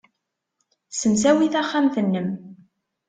[0.91, 2.27] Ssemsawi taxxamt-nnem.